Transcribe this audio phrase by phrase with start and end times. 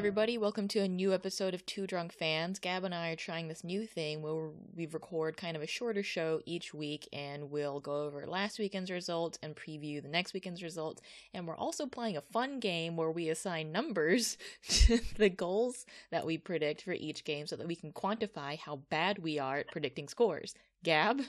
[0.00, 0.38] everybody.
[0.38, 2.58] Welcome to a new episode of Two Drunk Fans.
[2.58, 6.02] Gab and I are trying this new thing where we record kind of a shorter
[6.02, 10.62] show each week and we'll go over last weekend's results and preview the next weekend's
[10.62, 11.02] results.
[11.34, 14.38] And we're also playing a fun game where we assign numbers
[14.68, 18.76] to the goals that we predict for each game so that we can quantify how
[18.88, 20.54] bad we are at predicting scores.
[20.82, 21.20] Gab,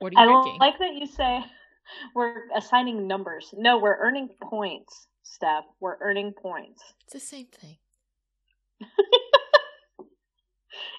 [0.00, 0.58] what are you I drinking?
[0.58, 1.44] like that you say
[2.12, 3.54] we're assigning numbers.
[3.56, 5.62] No, we're earning points, Steph.
[5.78, 6.82] We're earning points.
[7.04, 7.76] It's the same thing.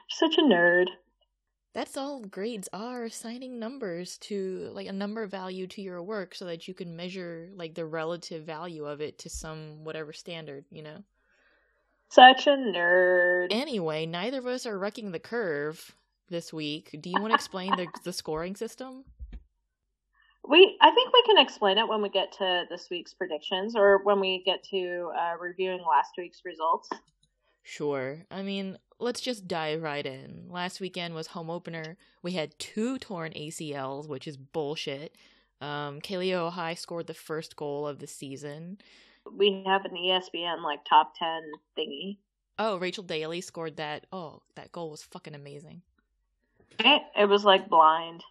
[0.09, 0.87] Such a nerd.
[1.73, 6.45] That's all grades are assigning numbers to like a number value to your work so
[6.45, 10.81] that you can measure like the relative value of it to some whatever standard, you
[10.81, 11.03] know.
[12.09, 13.47] Such a nerd.
[13.51, 15.93] Anyway, neither of us are wrecking the curve
[16.29, 16.97] this week.
[16.99, 19.03] Do you want to explain the the scoring system?
[20.49, 24.01] We, I think we can explain it when we get to this week's predictions or
[24.03, 26.89] when we get to uh, reviewing last week's results.
[27.69, 28.23] Sure.
[28.31, 30.45] I mean, let's just dive right in.
[30.49, 31.97] Last weekend was home opener.
[32.23, 35.17] We had two torn ACLs, which is bullshit.
[35.59, 38.77] Um, Kealia Ohai scored the first goal of the season.
[39.29, 41.41] We have an ESPN like top 10
[41.77, 42.19] thingy.
[42.57, 44.05] Oh, Rachel Daly scored that.
[44.13, 45.81] Oh, that goal was fucking amazing.
[46.79, 48.23] It, it was like blind.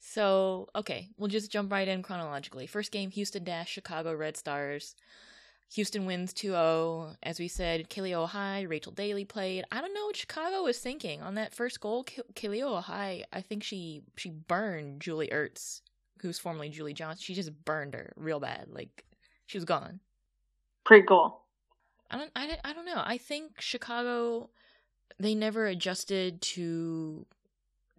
[0.00, 2.66] So, okay, we'll just jump right in chronologically.
[2.66, 4.96] First game, Houston Dash, Chicago Red Stars.
[5.74, 7.16] Houston wins 2-0.
[7.22, 9.64] As we said, Kealia Ohai, Rachel Daly played.
[9.70, 12.04] I don't know what Chicago was thinking on that first goal.
[12.04, 15.82] Kealia Ohai, I think she she burned Julie Ertz,
[16.20, 17.22] who's formerly Julie Johnson.
[17.22, 18.66] She just burned her real bad.
[18.68, 19.04] Like
[19.46, 20.00] she was gone.
[20.84, 21.42] Pretty cool.
[22.10, 23.02] I don't I, I don't know.
[23.04, 24.50] I think Chicago
[25.20, 27.26] they never adjusted to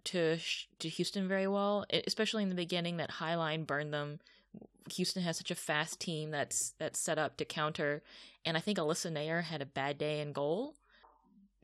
[0.04, 0.36] to
[0.78, 2.98] to Houston very well, especially in the beginning.
[2.98, 4.18] That high line burned them.
[4.94, 8.02] Houston has such a fast team that's that's set up to counter,
[8.44, 10.74] and I think Alyssa Naeher had a bad day in goal.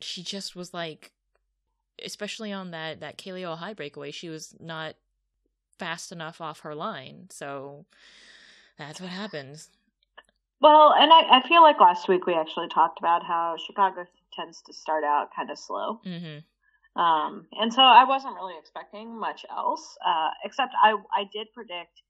[0.01, 1.13] She just was like,
[2.05, 4.95] especially on that that Kealia Ohai breakaway, she was not
[5.79, 7.27] fast enough off her line.
[7.31, 7.87] So
[8.79, 9.71] that's what happens.
[10.61, 14.61] Well, and I, I feel like last week we actually talked about how Chicago tends
[14.63, 16.01] to start out kind of slow.
[16.05, 17.01] Mm-hmm.
[17.01, 22.03] Um, and so I wasn't really expecting much else, uh, except I, I did predict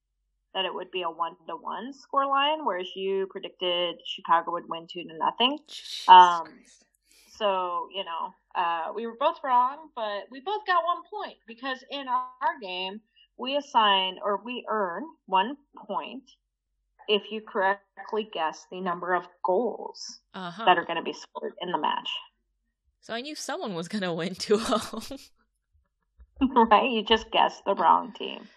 [0.58, 4.68] that it would be a one to one score line, whereas you predicted Chicago would
[4.68, 5.56] win two to nothing.
[6.08, 6.48] Um,
[7.36, 11.78] so you know, uh, we were both wrong, but we both got one point because
[11.92, 13.00] in our, game
[13.36, 16.24] we assign or we earn one point
[17.06, 20.64] if you correctly guess the number of goals uh-huh.
[20.64, 22.10] that are going to be scored in the match.
[23.00, 25.20] So I knew someone was going to win 2-0.
[26.70, 26.90] right?
[26.90, 28.48] You just guessed the wrong team.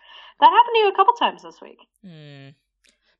[0.41, 1.79] That happened to you a couple times this week.
[2.03, 2.49] Hmm.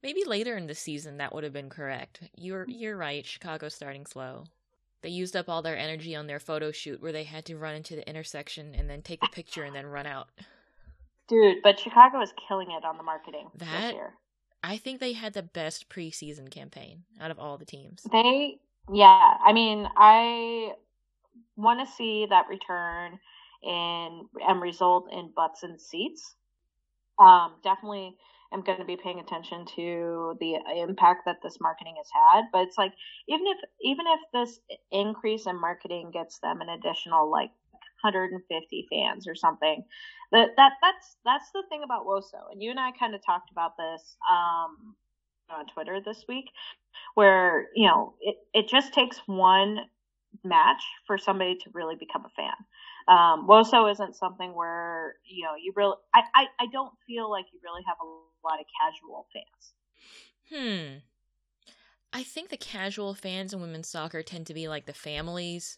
[0.03, 2.23] Maybe later in the season that would have been correct.
[2.35, 3.25] You're you're right.
[3.25, 4.45] Chicago's starting slow.
[5.01, 7.75] They used up all their energy on their photo shoot where they had to run
[7.75, 10.29] into the intersection and then take a picture and then run out.
[11.27, 14.13] Dude, but Chicago is killing it on the marketing That this year.
[14.63, 18.03] I think they had the best preseason campaign out of all the teams.
[18.11, 18.59] They,
[18.91, 20.73] yeah, I mean, I
[21.55, 23.19] want to see that return
[23.63, 26.35] in and result in butts and seats.
[27.19, 28.15] Um, definitely
[28.53, 32.45] am going to be paying attention to the impact that this marketing has had.
[32.51, 32.93] But it's like
[33.27, 34.59] even if even if this
[34.91, 37.51] increase in marketing gets them an additional like
[38.03, 39.83] 150 fans or something,
[40.31, 42.51] that that that's that's the thing about Woso.
[42.51, 44.95] And you and I kind of talked about this um,
[45.49, 46.45] on Twitter this week,
[47.15, 49.79] where you know it it just takes one
[50.43, 52.53] match for somebody to really become a fan.
[53.07, 55.95] Um, Woso isn't something where you know you really.
[56.13, 58.05] I, I I don't feel like you really have a
[58.47, 59.73] lot of casual fans.
[60.49, 60.97] Hmm.
[62.13, 65.77] I think the casual fans in women's soccer tend to be like the families.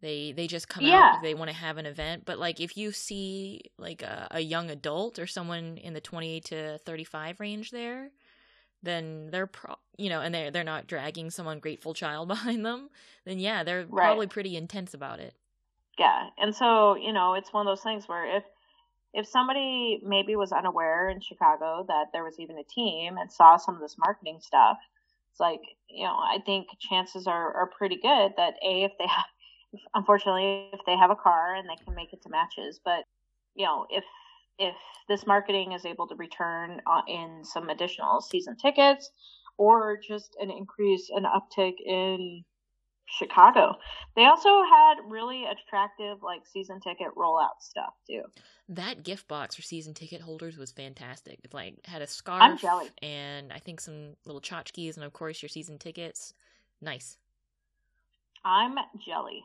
[0.00, 1.12] They they just come Yeah.
[1.12, 2.24] out they want to have an event.
[2.24, 6.40] But like if you see like a, a young adult or someone in the twenty
[6.42, 8.10] to thirty five range there,
[8.82, 12.90] then they're pro you know, and they're they're not dragging some ungrateful child behind them.
[13.24, 13.98] Then yeah, they're Right.
[14.02, 15.34] probably pretty intense about it.
[15.98, 18.44] Yeah, and so you know it's one of those things where if
[19.14, 23.56] if somebody maybe was unaware in Chicago that there was even a team and saw
[23.56, 24.78] some of this marketing stuff,
[25.30, 29.06] it's like you know I think chances are are pretty good that a if they
[29.08, 29.24] have
[29.72, 33.04] if, unfortunately if they have a car and they can make it to matches, but
[33.54, 34.04] you know if
[34.58, 34.74] if
[35.08, 39.10] this marketing is able to return uh, in some additional season tickets
[39.56, 42.44] or just an increase an uptick in
[43.18, 43.76] Chicago.
[44.16, 48.22] They also had really attractive like season ticket rollout stuff too.
[48.68, 51.40] That gift box for season ticket holders was fantastic.
[51.42, 52.90] It like had a I'm scarf jelly.
[53.02, 56.34] and I think some little tchotchkes and of course your season tickets.
[56.80, 57.16] Nice.
[58.44, 58.76] I'm
[59.06, 59.42] jelly.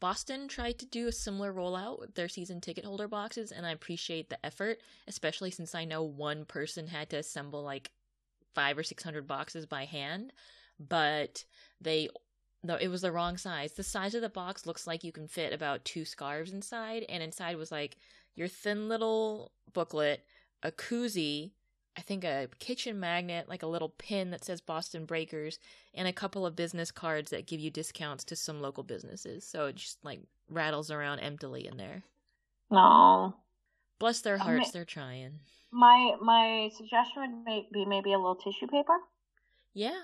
[0.00, 3.72] Boston tried to do a similar rollout with their season ticket holder boxes, and I
[3.72, 4.78] appreciate the effort,
[5.08, 7.90] especially since I know one person had to assemble like
[8.54, 10.32] five or six hundred boxes by hand.
[10.78, 11.44] But
[11.80, 12.08] they,
[12.62, 13.72] though it was the wrong size.
[13.72, 17.22] The size of the box looks like you can fit about two scarves inside, and
[17.22, 17.96] inside was like
[18.34, 20.24] your thin little booklet,
[20.62, 21.52] a koozie,
[21.96, 25.58] I think a kitchen magnet, like a little pin that says Boston Breakers,
[25.94, 29.44] and a couple of business cards that give you discounts to some local businesses.
[29.44, 32.04] So it just like rattles around emptily in there.
[32.70, 33.34] No.
[33.98, 35.40] Bless their hearts, they're trying.
[35.72, 38.96] My my suggestion would be maybe a little tissue paper.
[39.74, 39.98] Yeah.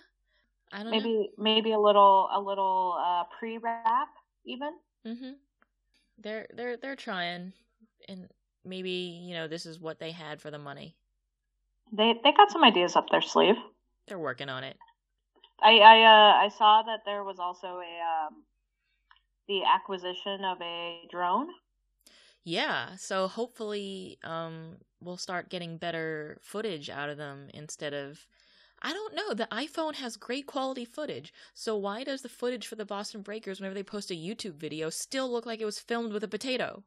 [0.75, 1.27] I don't maybe know.
[1.39, 4.09] maybe a little a little uh, pre wrap
[4.45, 4.73] even.
[5.07, 5.33] Mm-hmm.
[6.19, 7.53] They're they're they're trying,
[8.09, 8.29] and
[8.65, 10.97] maybe you know this is what they had for the money.
[11.93, 13.55] They they got some ideas up their sleeve.
[14.09, 14.77] They're working on it.
[15.63, 18.43] I I uh, I saw that there was also a um,
[19.47, 21.47] the acquisition of a drone.
[22.43, 28.27] Yeah, so hopefully um, we'll start getting better footage out of them instead of
[28.85, 29.33] I don't know.
[29.33, 31.33] The iPhone has great quality footage.
[31.55, 34.91] So why does the footage for the Boston Breakers whenever they post a YouTube video
[34.91, 36.85] still look like it was filmed with a potato?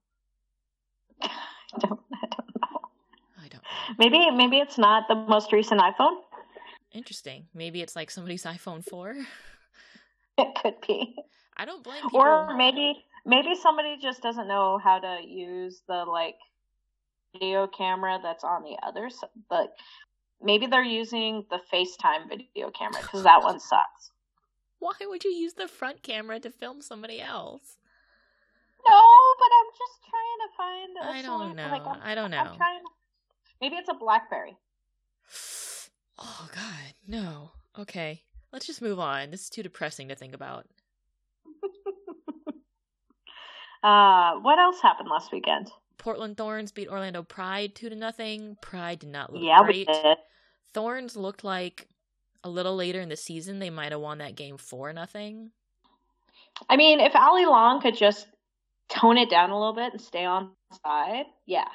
[1.22, 1.30] I
[1.80, 2.90] don't I don't know.
[3.44, 3.64] I don't
[3.98, 6.18] Maybe maybe it's not the most recent iPhone.
[6.94, 7.48] Interesting.
[7.56, 9.16] Maybe it's like somebody's iPhone 4.
[10.40, 11.16] It could be.
[11.58, 12.20] I don't blame people.
[12.20, 16.36] Or maybe maybe somebody just doesn't know how to use the like
[17.34, 19.30] video camera that's on the other side.
[19.50, 19.72] Like
[20.42, 24.12] maybe they're using the FaceTime video camera because that one sucks.
[24.80, 27.78] Why would you use the front camera to film somebody else?
[28.88, 29.02] No,
[29.40, 30.98] but I'm just trying to find.
[31.16, 31.68] I don't know.
[31.68, 32.38] Like, I don't know.
[32.38, 32.82] I'm trying.
[33.60, 34.58] Maybe it's a blackberry.
[36.20, 37.52] Oh God, no.
[37.78, 39.30] Okay, let's just move on.
[39.30, 40.66] This is too depressing to think about.
[43.84, 45.70] uh, what else happened last weekend?
[45.98, 48.58] Portland Thorns beat Orlando Pride two to nothing.
[48.62, 49.90] Pride did not look yeah, great.
[50.74, 51.88] Thorns looked like
[52.44, 55.52] a little later in the season they might have won that game four nothing.
[56.70, 58.28] I mean, if Allie Long could just
[58.90, 60.52] tone it down a little bit and stay on
[60.84, 61.68] side, yeah,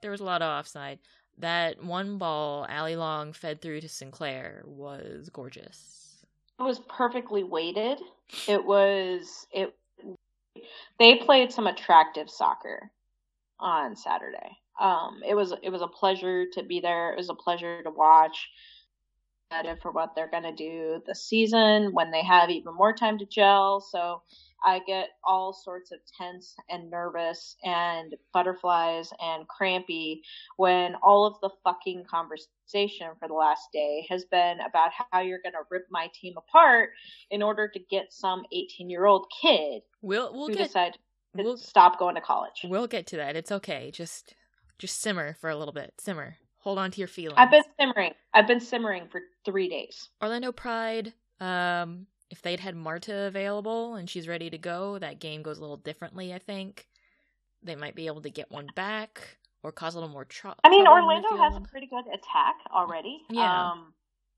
[0.00, 0.98] there was a lot of offside.
[1.38, 6.24] That one ball Allie Long fed through to Sinclair was gorgeous.
[6.60, 7.98] It was perfectly weighted.
[8.46, 9.74] It was it
[10.98, 12.90] they played some attractive soccer
[13.62, 14.58] on Saturday.
[14.80, 17.12] Um, it was it was a pleasure to be there.
[17.12, 18.50] It was a pleasure to watch.
[19.82, 23.82] For what they're gonna do this season when they have even more time to gel.
[23.82, 24.22] So
[24.64, 30.22] I get all sorts of tense and nervous and butterflies and crampy
[30.56, 35.42] when all of the fucking conversation for the last day has been about how you're
[35.42, 36.90] going to rip my team apart
[37.30, 40.98] in order to get some 18 year old kid we'll, we'll who get, decide to
[41.34, 42.64] we'll, stop going to college.
[42.64, 43.36] We'll get to that.
[43.36, 43.90] It's okay.
[43.92, 44.34] Just
[44.78, 45.94] just simmer for a little bit.
[45.98, 46.36] Simmer.
[46.58, 47.38] Hold on to your feelings.
[47.38, 48.12] I've been simmering.
[48.34, 50.08] I've been simmering for three days.
[50.22, 51.12] Orlando Pride.
[51.40, 55.60] Um, if they'd had Marta available and she's ready to go, that game goes a
[55.60, 56.86] little differently, I think.
[57.62, 60.58] They might be able to get one back or cause a little more trouble.
[60.64, 63.22] I mean, Orlando has a pretty good attack already.
[63.28, 63.70] Yeah.
[63.70, 63.92] Um,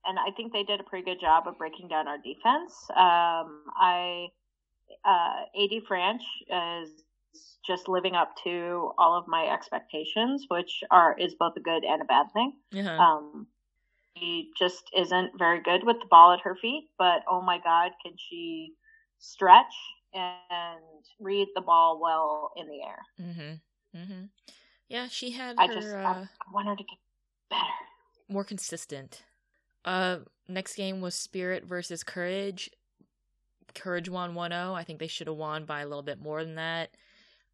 [0.04, 2.75] and I think they did a pretty good job of breaking down our defense.
[2.90, 4.26] Um, I,
[5.05, 6.23] uh, AD Franch
[6.83, 6.91] is
[7.67, 12.03] just living up to all of my expectations, which are is both a good and
[12.03, 12.53] a bad thing.
[12.76, 12.91] Uh-huh.
[12.91, 13.47] Um,
[14.17, 17.93] she just isn't very good with the ball at her feet, but oh my God,
[18.05, 18.73] can she
[19.19, 19.75] stretch
[20.12, 20.81] and
[21.21, 22.99] read the ball well in the air?
[23.21, 23.99] Mm-hmm.
[23.99, 24.25] Mm-hmm.
[24.88, 25.57] Yeah, she had.
[25.59, 26.99] I her, just uh, I want her to get
[27.50, 27.62] better,
[28.29, 29.23] more consistent.
[29.85, 32.71] Uh, next game was Spirit versus Courage.
[33.75, 34.75] Courage won 1-0.
[34.75, 36.90] I think they should have won by a little bit more than that.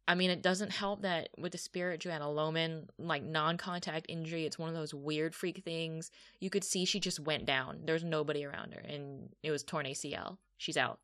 [0.07, 4.45] I mean, it doesn't help that with the Spirit, Joanna Lohman, like non contact injury,
[4.45, 6.11] it's one of those weird freak things.
[6.39, 7.81] You could see she just went down.
[7.85, 10.37] There's nobody around her, and it was torn ACL.
[10.57, 10.99] She's out.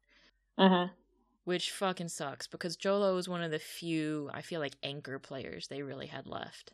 [0.59, 0.91] Mm-hmm.
[1.45, 5.67] Which fucking sucks because Jolo is one of the few, I feel like, anchor players
[5.67, 6.73] they really had left.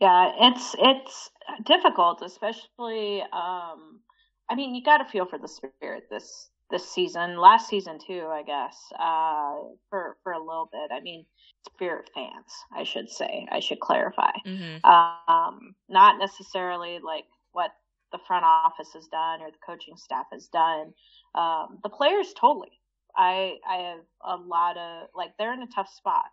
[0.00, 1.30] Yeah, it's it's
[1.64, 3.22] difficult, especially.
[3.22, 4.00] Um,
[4.48, 8.26] I mean, you got to feel for the Spirit this this season, last season too,
[8.30, 9.54] I guess, uh,
[9.90, 10.90] for for a little bit.
[10.94, 11.24] I mean,
[11.66, 14.84] Spirit fans, I should say, I should clarify, mm-hmm.
[14.84, 17.70] um, not necessarily like what
[18.12, 20.92] the front office has done or the coaching staff has done.
[21.34, 22.80] Um, the players totally.
[23.16, 26.26] I I have a lot of like they're in a tough spot.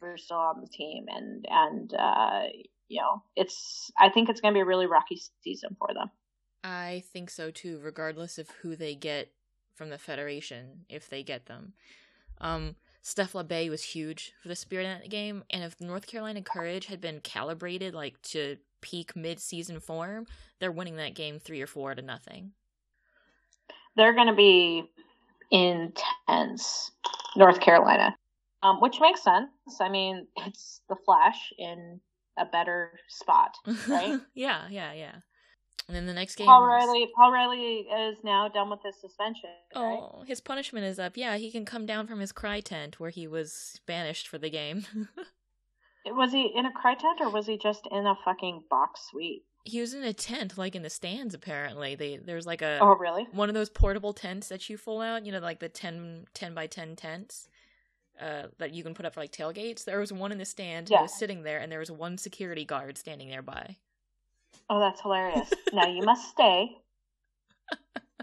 [0.00, 2.42] We're still on the team, and and uh,
[2.88, 6.10] you know it's I think it's going to be a really rocky season for them.
[6.64, 9.32] I think so too, regardless of who they get
[9.74, 11.74] from the Federation if they get them.
[12.40, 16.42] Um, Steph Labbé was huge for the Spirit in that game, and if North Carolina
[16.42, 20.26] Courage had been calibrated like to peak mid-season form,
[20.58, 22.52] they're winning that game three or four to nothing.
[23.96, 24.90] They're going to be
[25.50, 26.90] intense,
[27.36, 28.16] North Carolina,
[28.62, 29.50] um, which makes sense.
[29.80, 32.00] I mean, it's the Flash in
[32.36, 33.56] a better spot,
[33.88, 34.20] right?
[34.34, 35.14] yeah, yeah, yeah.
[35.88, 37.08] And then the next game, Paul Riley.
[37.14, 39.50] Paul Riley is now done with his suspension.
[39.74, 39.98] Right?
[40.00, 41.16] Oh, his punishment is up.
[41.16, 44.50] Yeah, he can come down from his cry tent where he was banished for the
[44.50, 44.86] game.
[46.06, 49.44] was he in a cry tent or was he just in a fucking box suite?
[49.64, 51.34] He was in a tent, like in the stands.
[51.34, 55.02] Apparently, they there's like a oh really one of those portable tents that you fold
[55.02, 55.24] out.
[55.24, 57.48] You know, like the 10, 10 by ten tents.
[58.20, 59.84] Uh, that you can put up for like tailgates.
[59.84, 60.88] There was one in the stand.
[60.88, 60.98] Yeah.
[60.98, 63.76] He was sitting there, and there was one security guard standing nearby.
[64.68, 65.50] Oh, that's hilarious.
[65.72, 66.76] now you must stay.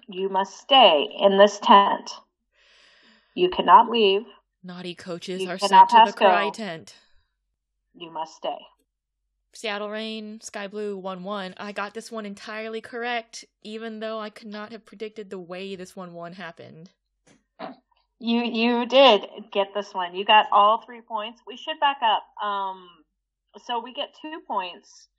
[0.07, 2.11] You must stay in this tent.
[3.35, 4.23] You cannot leave.
[4.63, 6.51] Naughty coaches you are sent to the cry go.
[6.51, 6.95] tent.
[7.95, 8.57] You must stay.
[9.53, 11.53] Seattle Reign, Sky Blue 1 1.
[11.57, 15.75] I got this one entirely correct, even though I could not have predicted the way
[15.75, 16.89] this 1 1 happened.
[18.19, 20.15] You you did get this one.
[20.15, 21.41] You got all three points.
[21.45, 22.23] We should back up.
[22.41, 22.87] Um,
[23.65, 25.09] so we get two points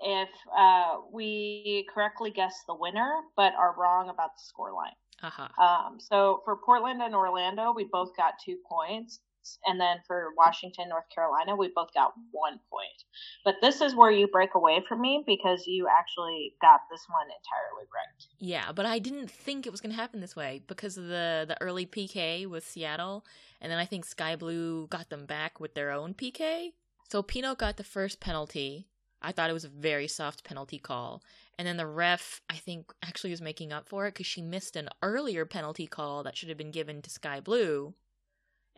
[0.00, 4.92] if uh, we correctly guess the winner, but are wrong about the score line.
[5.22, 5.62] Uh-huh.
[5.62, 9.20] Um, so for Portland and Orlando, we both got two points.
[9.66, 13.04] And then for Washington, North Carolina, we both got one point.
[13.44, 17.26] But this is where you break away from me because you actually got this one
[17.26, 18.26] entirely right.
[18.38, 21.44] Yeah, but I didn't think it was going to happen this way because of the,
[21.46, 23.26] the early PK with Seattle.
[23.60, 26.72] And then I think Sky Blue got them back with their own PK.
[27.10, 28.88] So Pinoe got the first penalty
[29.24, 31.22] I thought it was a very soft penalty call.
[31.58, 34.76] And then the ref, I think, actually was making up for it because she missed
[34.76, 37.94] an earlier penalty call that should have been given to Sky Blue.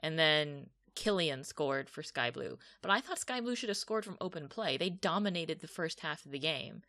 [0.02, 2.58] And then Killion scored for Sky Blue.
[2.82, 4.76] But I thought Sky Blue should have scored from open play.
[4.76, 6.82] They dominated the first half of the game.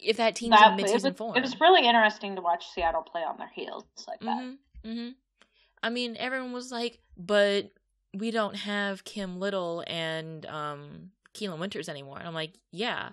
[0.00, 1.36] If that team's that, in midseason it form.
[1.36, 4.26] It was really interesting to watch Seattle play on their heels like that.
[4.26, 5.08] Mm-hmm, mm-hmm.
[5.82, 7.70] I mean, everyone was like, but
[8.14, 12.18] we don't have Kim Little and um, Keelin Winters anymore.
[12.18, 13.10] And I'm like, yeah,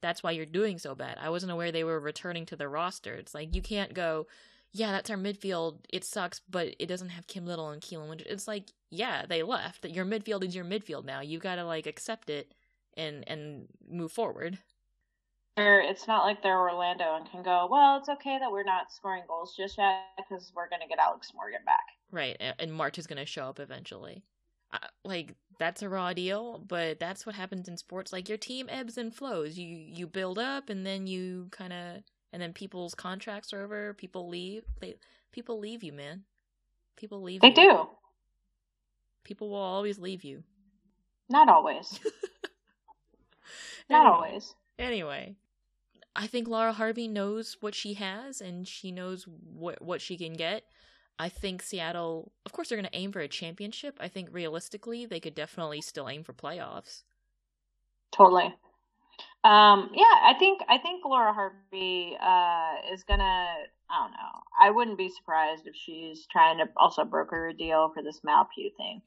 [0.00, 1.18] that's why you're doing so bad.
[1.20, 3.14] I wasn't aware they were returning to the roster.
[3.14, 4.26] It's like you can't go,
[4.72, 5.78] yeah, that's our midfield.
[5.88, 8.26] It sucks, but it doesn't have Kim Little and Keelin Winters.
[8.30, 9.82] It's like, yeah, they left.
[9.82, 11.20] That your midfield is your midfield now.
[11.20, 12.52] You've got to like accept it
[12.96, 14.58] and and move forward.
[15.56, 18.92] Or it's not like they're Orlando and can go, well, it's okay that we're not
[18.92, 21.86] scoring goals just yet because we're going to get Alex Morgan back.
[22.10, 24.24] Right, and Marta is going to show up eventually
[25.04, 28.12] like that's a raw deal, but that's what happens in sports.
[28.12, 29.58] Like your team ebbs and flows.
[29.58, 32.02] You you build up, and then you kind of,
[32.32, 33.94] and then people's contracts are over.
[33.94, 34.64] People leave.
[34.80, 34.94] They
[35.32, 36.24] people leave you, man.
[36.96, 37.40] People leave.
[37.40, 37.54] They you.
[37.54, 37.88] do.
[39.24, 40.42] People will always leave you.
[41.28, 41.98] Not always.
[43.90, 44.54] Not anyway, always.
[44.78, 45.36] Anyway,
[46.16, 50.34] I think Laura Harvey knows what she has, and she knows what what she can
[50.34, 50.64] get.
[51.18, 53.96] I think Seattle, of course, they're going to aim for a championship.
[54.00, 57.02] I think realistically, they could definitely still aim for playoffs.
[58.10, 58.54] Totally.
[59.44, 63.22] Um, yeah, I think I think Laura Harvey uh, is gonna.
[63.90, 64.40] I don't know.
[64.58, 68.48] I wouldn't be surprised if she's trying to also broker a deal for this Mal
[68.54, 69.02] Pugh thing.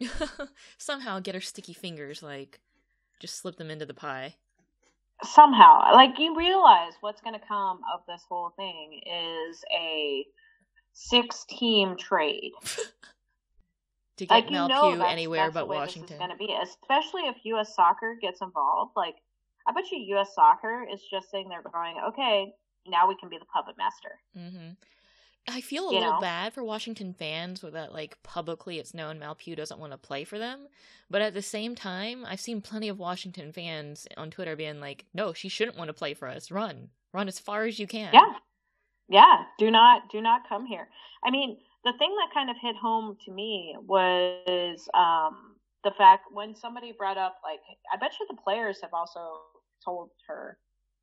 [0.77, 2.59] Somehow get her sticky fingers, like
[3.19, 4.35] just slip them into the pie.
[5.23, 10.23] Somehow, like you realize what's going to come of this whole thing is a
[10.98, 12.54] six team trade.
[14.18, 16.18] to get like, Mel know Pugh anywhere that's but Washington.
[16.18, 17.75] going to be, especially if U.S.
[17.75, 18.94] Soccer gets involved.
[18.96, 19.16] Like,
[19.68, 20.34] I bet you U.S.
[20.34, 22.54] Soccer is just saying they're going, "Okay,
[22.88, 24.74] now we can be the puppet master." Mm-hmm.
[25.50, 26.20] I feel a you little know?
[26.20, 29.98] bad for Washington fans with that, like publicly it's known Mal Pugh doesn't want to
[29.98, 30.68] play for them.
[31.10, 35.06] But at the same time, I've seen plenty of Washington fans on Twitter being like,
[35.13, 36.50] "No, she shouldn't want to play for us.
[36.50, 38.34] Run, run as far as you can." Yeah,
[39.09, 40.87] yeah, do not do not come here.
[41.23, 46.25] I mean, the thing that kind of hit home to me was um, the fact
[46.31, 47.59] when somebody brought up like
[47.93, 49.19] I bet you the players have also
[49.85, 50.57] told her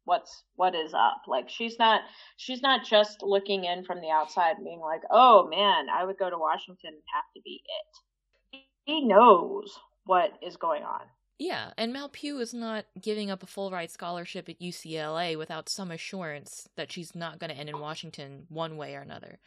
[0.04, 1.22] what's what is up.
[1.26, 2.02] Like she's not
[2.36, 6.28] she's not just looking in from the outside being like, "Oh man, I would go
[6.28, 11.00] to Washington and have to be it." He knows what is going on.
[11.38, 15.68] Yeah, and Mal Pugh is not giving up a full ride scholarship at UCLA without
[15.68, 19.38] some assurance that she's not going to end in Washington one way or another.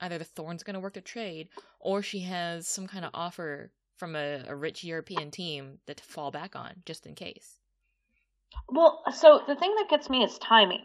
[0.00, 1.48] Either the Thorns going to work the trade,
[1.78, 6.04] or she has some kind of offer from a, a rich European team that to
[6.04, 7.58] fall back on, just in case.
[8.68, 10.82] Well, so the thing that gets me is timing.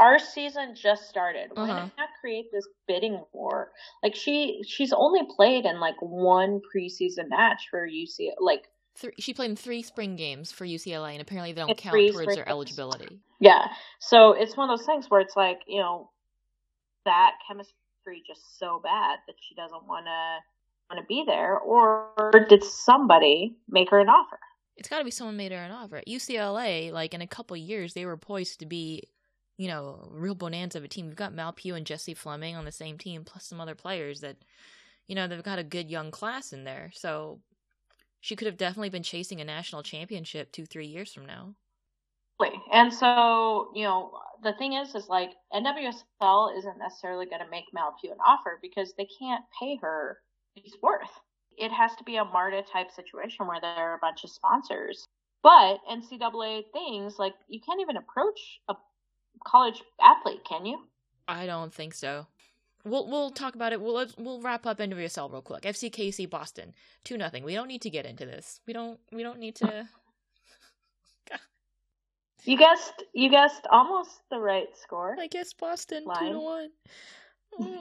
[0.00, 1.50] our season just started.
[1.54, 1.88] Why Uh-huh.
[1.98, 3.70] not create this bidding war?
[4.02, 9.32] Like she she's only played in like one preseason match for UC like Three, she
[9.32, 12.48] played in three spring games for UCLA, and apparently they don't count towards their games.
[12.48, 13.20] eligibility.
[13.40, 13.68] yeah.
[14.00, 16.10] So it's one of those things where it's like, you know,
[17.04, 20.38] that chemistry just so bad that she doesn't wanna
[20.90, 22.12] wanna be there or
[22.48, 24.38] did somebody make her an offer?
[24.76, 25.98] It's got to be someone made her an offer.
[25.98, 29.02] At UCLA, like in a couple years, they were poised to be,
[29.58, 31.06] you know, real bonanza of a team.
[31.06, 34.20] We've got Mal Pugh and Jessie Fleming on the same team, plus some other players
[34.20, 34.36] that,
[35.06, 36.90] you know, they've got a good young class in there.
[36.94, 37.40] So
[38.22, 41.56] she could have definitely been chasing a national championship two, three years from now.
[42.72, 47.66] And so, you know, the thing is, is like NWSL isn't necessarily going to make
[47.72, 50.18] Mal Pugh an offer because they can't pay her
[50.56, 51.10] she's worth.
[51.58, 55.06] It has to be a Marta type situation where there are a bunch of sponsors.
[55.42, 58.74] But NCAA things, like, you can't even approach a
[59.44, 60.78] college athlete, can you?
[61.28, 62.26] I don't think so.
[62.84, 63.80] We'll we'll talk about it.
[63.80, 65.62] We'll we'll wrap up NWSL real quick.
[65.62, 66.74] FCKC Boston
[67.04, 67.44] two nothing.
[67.44, 68.60] We don't need to get into this.
[68.66, 69.88] We don't we don't need to.
[72.44, 75.16] You guessed, you guessed almost the right score.
[75.18, 76.70] I guess Boston two to one.
[77.60, 77.78] Mm.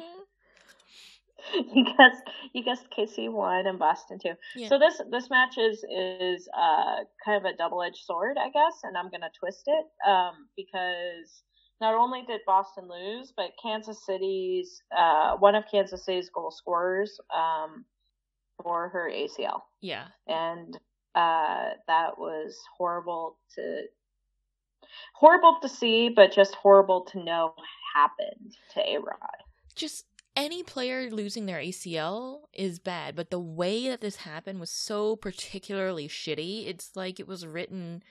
[1.73, 4.33] you guessed, you guessed KC one and Boston two.
[4.55, 4.69] Yeah.
[4.69, 8.81] So this this match is is uh kind of a double edged sword, I guess,
[8.83, 11.41] and I'm gonna twist it um because
[11.81, 17.19] not only did Boston lose, but Kansas City's uh one of Kansas City's goal scorers
[17.35, 17.83] um
[18.63, 20.77] for her ACL, Yeah, and
[21.15, 23.83] uh that was horrible to
[25.15, 27.53] horrible to see, but just horrible to know
[27.95, 29.43] happened to A Rod.
[29.75, 34.69] just any player losing their ACL is bad, but the way that this happened was
[34.69, 36.67] so particularly shitty.
[36.67, 38.01] It's like it was written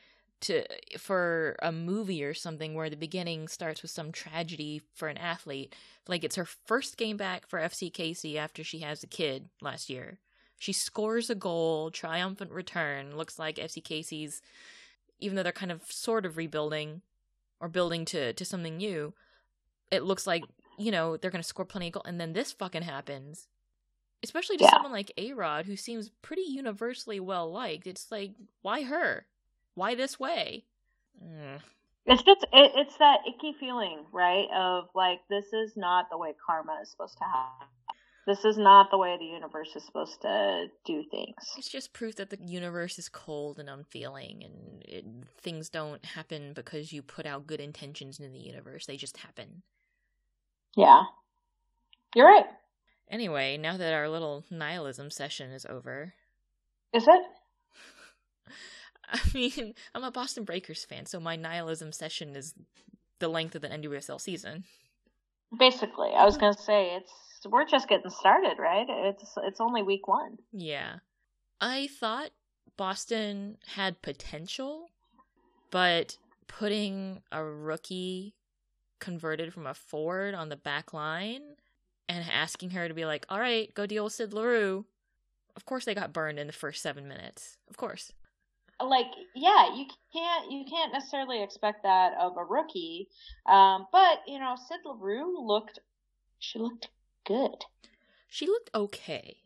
[0.42, 0.64] to
[0.98, 5.74] for a movie or something where the beginning starts with some tragedy for an athlete.
[6.08, 9.90] Like it's her first game back for FC KC after she has a kid last
[9.90, 10.18] year.
[10.58, 13.16] She scores a goal, triumphant return.
[13.16, 14.40] Looks like FC KC's
[15.18, 17.02] even though they're kind of sort of rebuilding
[17.60, 19.12] or building to to something new,
[19.90, 20.44] it looks like
[20.78, 23.46] you know they're gonna score plenty of goals, and then this fucking happens.
[24.22, 24.70] Especially to Yeah.
[24.70, 27.86] someone like A Rod, who seems pretty universally well liked.
[27.86, 29.26] It's like, why her?
[29.74, 30.64] Why this way?
[31.22, 31.60] Mm.
[32.06, 34.46] It's just it, it's that icky feeling, right?
[34.54, 37.68] Of like this is not the way karma is supposed to happen.
[38.26, 41.34] This is not the way the universe is supposed to do things.
[41.56, 45.04] It's just proof that the universe is cold and unfeeling, and it,
[45.40, 48.86] things don't happen because you put out good intentions in the universe.
[48.86, 49.62] They just happen.
[50.76, 51.02] Yeah,
[52.14, 52.46] you're right.
[53.10, 56.14] Anyway, now that our little nihilism session is over,
[56.92, 57.22] Is it?
[59.12, 62.54] I mean, I'm a Boston Breakers fan, so my nihilism session is
[63.18, 64.64] the length of the NWSL season.
[65.58, 67.12] Basically, I was gonna say it's
[67.48, 68.86] we're just getting started, right?
[68.88, 70.38] It's it's only week one.
[70.52, 70.96] Yeah.
[71.60, 72.30] I thought
[72.76, 74.90] Boston had potential,
[75.70, 78.34] but putting a rookie
[78.98, 81.42] converted from a forward on the back line
[82.08, 84.84] and asking her to be like, all right, go deal with Syd Leroux.
[85.56, 87.56] Of course they got burned in the first seven minutes.
[87.68, 88.12] Of course.
[88.84, 93.08] Like, yeah, you can't you can't necessarily expect that of a rookie.
[93.46, 95.78] Um, but you know, Syd Leroux looked
[96.38, 96.88] she looked
[97.26, 97.64] good.
[98.28, 99.36] She looked okay.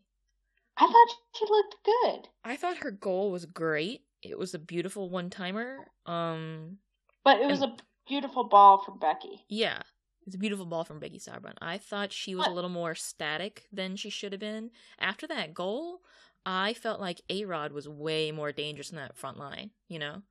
[0.76, 2.28] I thought she looked good.
[2.44, 4.02] I thought her goal was great.
[4.22, 5.88] It was a beautiful one timer.
[6.06, 6.78] Um
[7.24, 9.44] But it was And- a beautiful ball from Becky.
[9.48, 9.82] Yeah.
[10.26, 11.56] It's a beautiful ball from Becky Sauerbrunn.
[11.60, 14.70] I thought she was a little more static than she should have been.
[14.98, 16.00] After that goal,
[16.46, 20.22] I felt like A Rod was way more dangerous in that front line, you know?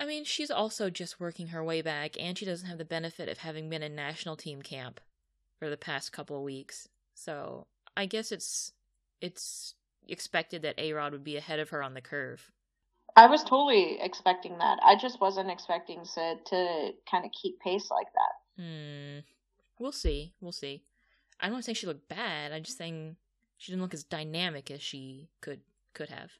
[0.00, 3.28] I mean, she's also just working her way back, and she doesn't have the benefit
[3.28, 5.00] of having been in national team camp
[5.58, 6.88] for the past couple of weeks.
[7.14, 7.66] So
[7.96, 8.72] I guess it's
[9.20, 9.74] it's
[10.06, 12.52] expected that A Rod would be ahead of her on the curve.
[13.16, 14.78] I was totally expecting that.
[14.84, 18.62] I just wasn't expecting Syd to kind of keep pace like that.
[18.62, 19.18] Hmm.
[19.80, 20.34] We'll see.
[20.40, 20.84] We'll see.
[21.40, 22.52] I don't want to say she looked bad.
[22.52, 23.16] I'm just saying
[23.58, 25.60] she didn't look as dynamic as she could
[25.92, 26.30] could have.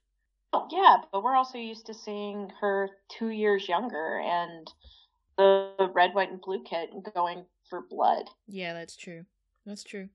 [0.52, 4.72] Oh, yeah, but we're also used to seeing her two years younger and
[5.36, 8.24] the red, white, and blue kit going for blood.
[8.46, 9.26] Yeah, that's true.
[9.66, 10.08] That's true.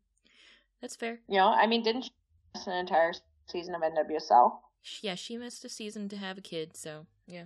[0.82, 1.20] That's fair.
[1.28, 2.12] You know, I mean, didn't she
[2.56, 3.14] miss an entire
[3.48, 4.60] season of NWSL?
[4.82, 7.46] Sh- Yeah, she missed a season to have a kid, so yeah.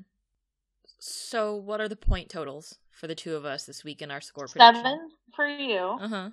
[0.99, 4.21] So, what are the point totals for the two of us this week in our
[4.21, 4.83] score prediction?
[4.83, 6.29] Seven for you, Uh huh.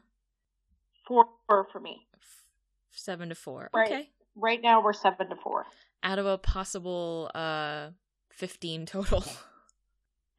[1.07, 2.07] four for me.
[2.95, 3.71] Seven to four.
[3.75, 3.87] Right.
[3.91, 4.11] Okay.
[4.37, 5.67] Right now, we're seven to four.
[6.03, 7.89] Out of a possible uh
[8.31, 9.25] fifteen total.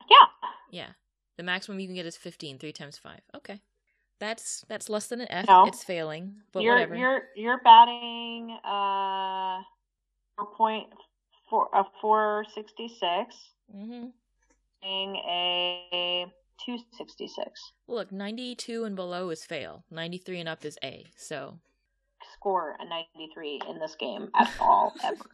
[0.08, 0.50] Yeah.
[0.70, 0.90] yeah.
[1.38, 3.20] The maximum you can get is 15, 3 times 5.
[3.38, 3.60] Okay.
[4.20, 5.48] That's that's less than an F.
[5.48, 5.66] No.
[5.66, 6.96] It's failing, but you're whatever.
[6.96, 9.62] you're you're batting uh
[10.38, 10.88] four point
[11.50, 13.36] four a four sixty six,
[13.70, 14.06] hmm
[14.82, 16.32] being a
[16.66, 17.60] two sixty six.
[17.88, 19.84] Look, 92 and below is fail.
[19.92, 21.06] 93 and up is A.
[21.18, 21.60] So,
[22.46, 25.26] Score a ninety three in this game at all ever.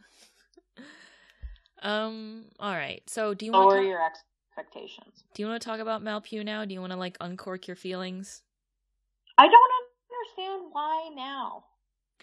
[1.82, 3.02] um, all right.
[3.06, 5.22] So, do you want Lower to your expectations.
[5.34, 6.64] do you want to talk about Mal Pugh now?
[6.64, 8.40] Do you want to like uncork your feelings?
[9.36, 9.72] I don't
[10.40, 11.64] understand why now.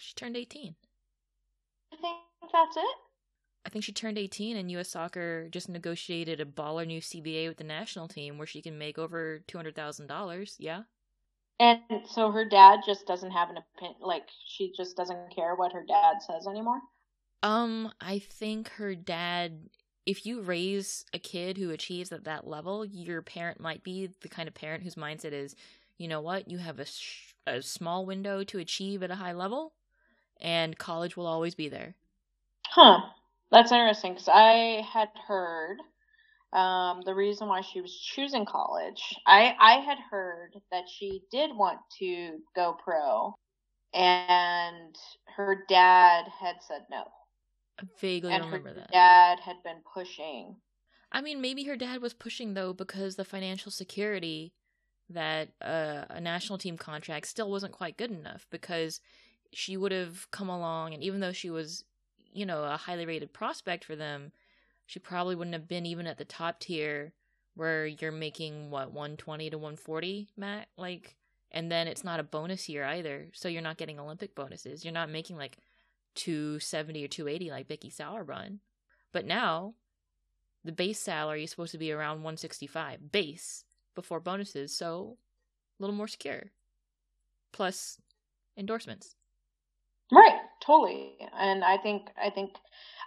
[0.00, 0.74] She turned 18.
[1.92, 2.16] I think
[2.52, 2.96] that's it.
[3.64, 7.58] I think she turned 18 and US Soccer just negotiated a baller new CBA with
[7.58, 10.56] the national team where she can make over $200,000.
[10.58, 10.82] Yeah.
[11.60, 14.00] And so her dad just doesn't have an opinion.
[14.00, 16.80] Like she just doesn't care what her dad says anymore.
[17.42, 19.68] Um, I think her dad.
[20.06, 24.28] If you raise a kid who achieves at that level, your parent might be the
[24.28, 25.54] kind of parent whose mindset is,
[25.98, 29.34] you know what, you have a, sh- a small window to achieve at a high
[29.34, 29.74] level,
[30.40, 31.94] and college will always be there.
[32.66, 33.00] Huh.
[33.52, 35.78] That's interesting because I had heard
[36.52, 39.02] um, the reason why she was choosing college.
[39.26, 43.34] I I had heard that she did want to go pro,
[43.94, 44.96] and
[45.36, 47.04] her dad had said no,
[47.78, 48.90] I vaguely and remember that.
[48.92, 50.56] dad had been pushing.
[51.12, 54.52] I mean, maybe her dad was pushing though because the financial security
[55.08, 59.00] that uh, a national team contract still wasn't quite good enough because
[59.52, 61.84] she would have come along and even though she was,
[62.32, 64.32] you know, a highly rated prospect for them,
[64.90, 67.12] she probably wouldn't have been even at the top tier
[67.54, 70.66] where you're making what 120 to 140 Matt?
[70.76, 71.14] Like
[71.52, 74.84] and then it's not a bonus year either so you're not getting olympic bonuses.
[74.84, 75.58] You're not making like
[76.16, 78.58] 270 or 280 like Becky Sauerbrunn
[79.12, 79.74] but now
[80.64, 85.18] the base salary is supposed to be around 165 base before bonuses so
[85.78, 86.50] a little more secure.
[87.52, 87.98] Plus
[88.56, 89.14] endorsements.
[90.10, 91.16] Right, totally.
[91.32, 92.54] And I think I think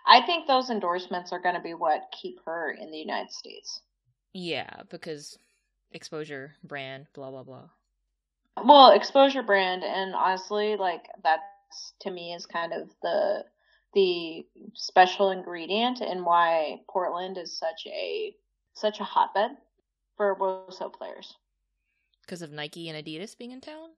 [0.06, 3.82] I think those endorsements are going to be what keep her in the United States.
[4.34, 5.38] yeah because
[5.92, 7.70] exposure brand blah blah blah
[8.64, 13.46] Well, exposure brand and honestly like that's to me is kind of the
[13.94, 18.36] the special ingredient in why Portland is such a
[18.74, 19.52] such a hotbed
[20.18, 21.36] for WOSO players.
[22.22, 23.90] because of Nike and Adidas being in town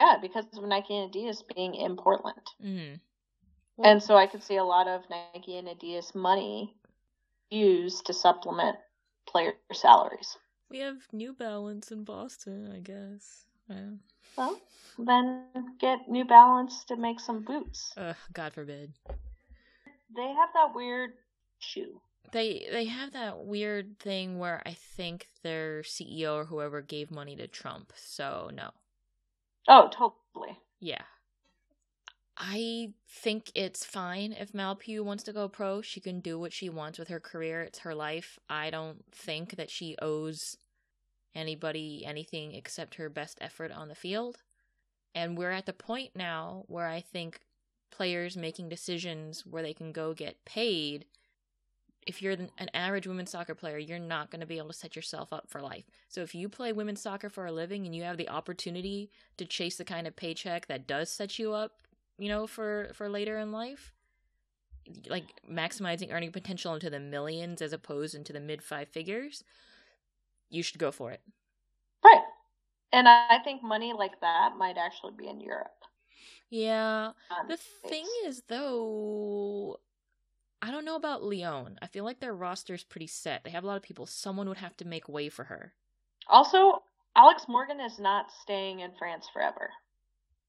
[0.00, 2.46] Yeah, because of Nike and Adidas being in Portland.
[2.62, 3.00] mm.
[3.82, 6.74] And so I could see a lot of Nike and Adidas money
[7.50, 8.76] used to supplement
[9.26, 10.36] player salaries.
[10.70, 13.90] we have New Balance in Boston I guess yeah.
[14.36, 14.60] Well,
[14.98, 15.44] then
[15.80, 17.92] get New Balance to make some boots.
[17.96, 18.92] Ugh, God forbid
[20.14, 21.10] They have that weird
[21.58, 22.00] shoe.
[22.32, 27.36] They they have that weird thing where I think their CEO or whoever gave money
[27.36, 27.92] to Trump.
[27.96, 28.70] So no.
[29.68, 30.58] Oh, totally.
[30.80, 31.02] Yeah.
[32.36, 35.80] I think it's fine if Mal Pugh wants to go pro.
[35.80, 37.62] She can do what she wants with her career.
[37.62, 38.38] It's her life.
[38.48, 40.58] I don't think that she owes
[41.34, 44.38] anybody anything except her best effort on the field.
[45.14, 47.40] And we're at the point now where I think
[47.90, 51.06] players making decisions where they can go get paid
[52.06, 54.94] if you're an average women's soccer player, you're not going to be able to set
[54.94, 55.84] yourself up for life.
[56.08, 59.44] So if you play women's soccer for a living and you have the opportunity to
[59.44, 61.82] chase the kind of paycheck that does set you up,
[62.18, 63.92] you know, for for later in life,
[65.08, 69.42] like maximizing earning potential into the millions as opposed into the mid five figures,
[70.48, 71.20] you should go for it.
[72.04, 72.22] Right.
[72.92, 75.72] And I think money like that might actually be in Europe.
[76.50, 77.12] Yeah.
[77.30, 79.80] Um, The thing is though,
[80.62, 81.78] I don't know about Lyon.
[81.82, 83.44] I feel like their roster's pretty set.
[83.44, 84.06] They have a lot of people.
[84.06, 85.74] Someone would have to make way for her.
[86.28, 86.82] Also,
[87.14, 89.70] Alex Morgan is not staying in France forever.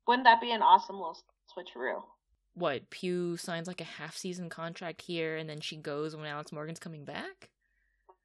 [0.08, 1.17] Wouldn't that be an awesome little
[1.56, 2.04] switcheroo?
[2.54, 6.52] what Pugh signs like a half season contract here and then she goes when Alex
[6.52, 7.50] Morgan's coming back?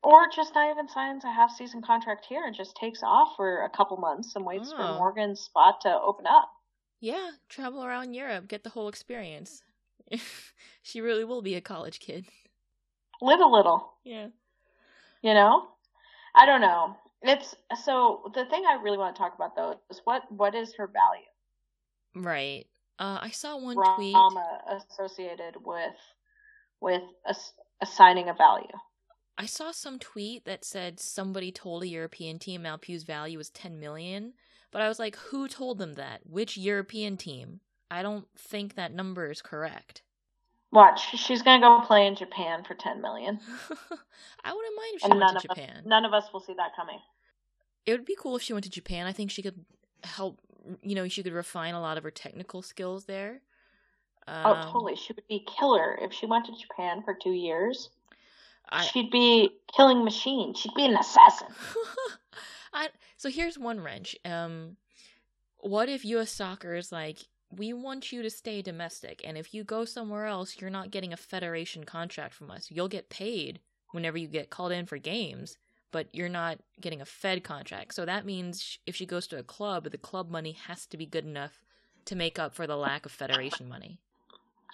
[0.02, 3.62] Or just not even signs a half season contract here and just takes off for
[3.62, 4.76] a couple months and waits Oh.
[4.78, 6.50] for Morgan's spot to open up.
[6.98, 9.62] Yeah, travel around Europe, get the whole experience.
[10.82, 12.26] she really will be a college kid.
[13.20, 14.28] Live a little, Yeah.
[15.22, 15.68] you know?
[16.34, 16.96] I don't know.
[17.22, 20.74] It's so the thing I really want to talk about though is what what is
[20.76, 22.26] her value?
[22.26, 22.66] Right.
[22.98, 24.12] Uh, I saw one tweet.
[24.12, 24.58] Drama
[24.90, 25.94] associated with
[26.80, 28.66] with ass- assigning a value.
[29.38, 33.50] I saw some tweet that said somebody told a European team Mal Pugh's value was
[33.50, 34.34] 10 million,
[34.70, 36.20] but I was like, who told them that?
[36.26, 37.60] Which European team?
[37.92, 40.02] I don't think that number is correct.
[40.70, 43.38] Watch, she's gonna go play in Japan for ten million.
[44.44, 45.76] I wouldn't mind if she and went to Japan.
[45.76, 46.98] Us, none of us will see that coming.
[47.84, 49.06] It would be cool if she went to Japan.
[49.06, 49.62] I think she could
[50.04, 50.40] help.
[50.82, 53.42] You know, she could refine a lot of her technical skills there.
[54.26, 54.96] Oh, um, oh, totally.
[54.96, 57.90] She would be killer if she went to Japan for two years.
[58.70, 60.58] I, She'd be killing machines.
[60.58, 61.48] She'd be an assassin.
[62.72, 64.16] I, so here's one wrench.
[64.24, 64.76] Um,
[65.58, 66.30] what if U.S.
[66.30, 67.18] soccer is like,
[67.56, 71.12] we want you to stay domestic, and if you go somewhere else, you're not getting
[71.12, 72.70] a federation contract from us.
[72.70, 73.60] You'll get paid
[73.92, 75.56] whenever you get called in for games,
[75.90, 77.94] but you're not getting a Fed contract.
[77.94, 81.04] So that means if she goes to a club, the club money has to be
[81.04, 81.60] good enough
[82.06, 83.98] to make up for the lack of federation money.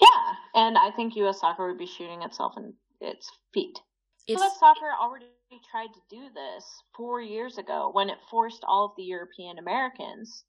[0.00, 1.40] Yeah, and I think U.S.
[1.40, 3.78] soccer would be shooting itself in its feet.
[4.28, 4.40] It's...
[4.40, 4.58] U.S.
[4.60, 5.26] soccer already
[5.70, 6.64] tried to do this
[6.96, 10.44] four years ago when it forced all of the European Americans,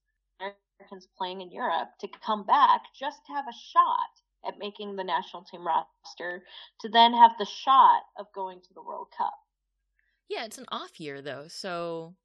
[0.79, 4.09] Americans playing in Europe, to come back just to have a shot
[4.47, 6.43] at making the national team roster,
[6.79, 9.33] to then have the shot of going to the World Cup.
[10.29, 12.15] Yeah, it's an off year though, so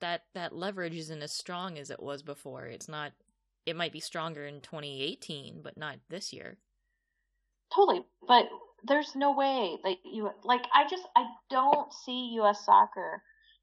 [0.00, 2.66] that that leverage isn't as strong as it was before.
[2.66, 3.12] It's not
[3.66, 6.58] it might be stronger in 2018, but not this year.
[7.74, 8.46] Totally, but
[8.82, 10.66] there's no way that you like.
[10.74, 12.64] I just I don't see U.S.
[12.64, 13.22] soccer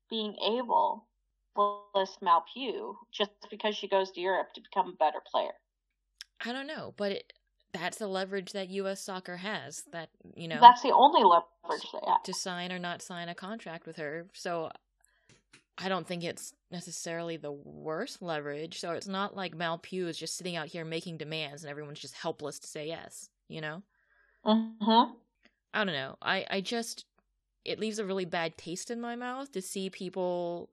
[0.09, 1.07] being able
[1.55, 2.19] to list
[3.11, 5.53] just because she goes to Europe to become a better player.
[6.43, 7.33] I don't know, but it,
[7.73, 9.01] that's the leverage that U.S.
[9.01, 9.83] soccer has.
[9.91, 13.35] That you know, that's the only leverage they have to sign or not sign a
[13.35, 14.27] contract with her.
[14.33, 14.71] So
[15.77, 18.79] I don't think it's necessarily the worst leverage.
[18.79, 21.99] So it's not like Mal Pugh is just sitting out here making demands and everyone's
[21.99, 23.81] just helpless to say yes, you know?
[24.45, 25.13] Mm-hmm.
[25.73, 26.17] I don't know.
[26.21, 27.05] I, I just,
[27.65, 30.69] it leaves a really bad taste in my mouth to see people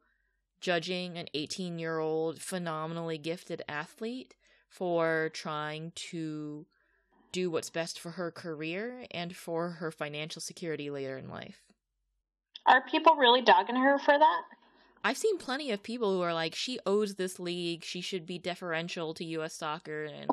[0.60, 4.34] judging an 18 year old phenomenally gifted athlete
[4.68, 6.66] for trying to
[7.32, 11.62] do what's best for her career and for her financial security later in life.
[12.66, 14.42] Are people really dogging her for that?
[15.04, 17.84] I've seen plenty of people who are like, she owes this league.
[17.84, 19.54] She should be deferential to U.S.
[19.54, 20.04] soccer.
[20.04, 20.30] And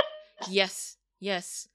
[0.50, 1.68] yes, yes,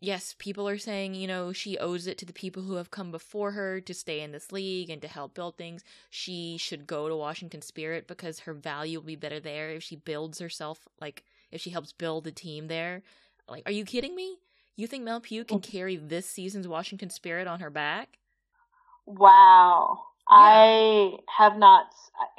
[0.00, 3.10] yes, people are saying, you know, she owes it to the people who have come
[3.10, 5.84] before her to stay in this league and to help build things.
[6.10, 9.96] She should go to Washington Spirit because her value will be better there if she
[9.96, 13.02] builds herself, like, if she helps build the team there.
[13.48, 14.38] Like, are you kidding me?
[14.76, 18.18] You think Mel Pugh can carry this season's Washington Spirit on her back?
[19.06, 20.00] Wow.
[20.28, 21.86] I have not,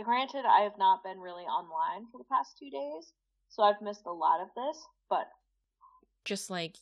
[0.04, 3.14] granted, I have not been really online for the past two days,
[3.50, 4.78] so I've missed a lot of this,
[5.10, 5.28] but.
[6.26, 6.76] Just like,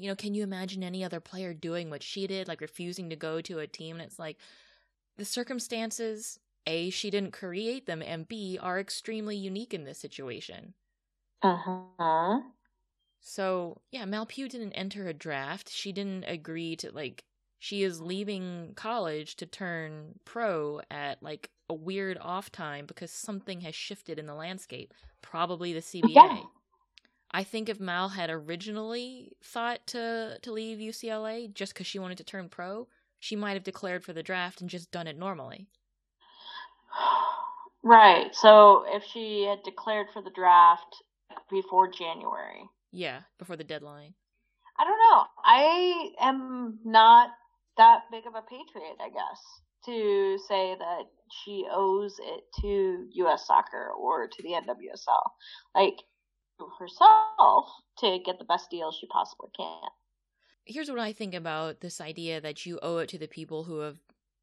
[0.00, 3.16] you know, can you imagine any other player doing what she did, like refusing to
[3.16, 3.96] go to a team?
[3.96, 4.38] And it's like,
[5.18, 10.74] the circumstances, A, she didn't create them, and B, are extremely unique in this situation.
[11.42, 11.56] Uh
[11.98, 12.40] huh.
[13.20, 15.68] So, yeah, Mal Pugh didn't enter a draft.
[15.70, 17.24] She didn't agree to, like,
[17.58, 23.60] she is leaving college to turn pro at like a weird off time because something
[23.60, 26.24] has shifted in the landscape, probably the CBA.
[26.24, 26.50] Yeah.
[27.32, 32.18] I think if Mal had originally thought to to leave UCLA just because she wanted
[32.18, 32.88] to turn pro,
[33.18, 35.68] she might have declared for the draft and just done it normally.
[37.82, 38.34] Right.
[38.34, 40.96] So if she had declared for the draft
[41.50, 42.68] before January.
[42.92, 44.12] Yeah, before the deadline.
[44.78, 45.24] I don't know.
[45.44, 47.30] I am not
[47.76, 49.40] that big of a patriot, I guess,
[49.86, 53.46] to say that she owes it to U.S.
[53.46, 55.30] soccer or to the NWSL.
[55.74, 55.96] Like,
[56.78, 57.68] herself
[57.98, 59.88] to get the best deal she possibly can.
[60.64, 63.78] Here's what I think about this idea that you owe it to the people who
[63.78, 63.98] have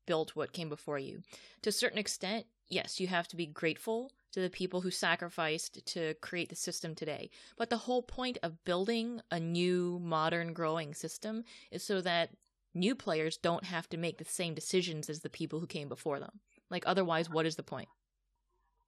[0.06, 1.21] built what came before you.
[1.62, 5.86] To a certain extent, yes, you have to be grateful to the people who sacrificed
[5.86, 7.30] to create the system today.
[7.58, 12.32] But the whole point of building a new, modern, growing system is so that
[12.73, 16.19] new players don't have to make the same decisions as the people who came before
[16.19, 16.39] them.
[16.69, 17.88] Like, otherwise, what is the point?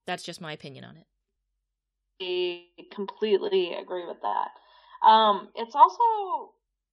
[0.05, 1.05] That's just my opinion on it.
[2.21, 5.07] I completely agree with that.
[5.07, 6.51] Um, it's also, oh,